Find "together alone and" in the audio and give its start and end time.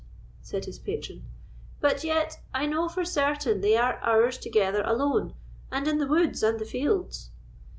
4.39-5.87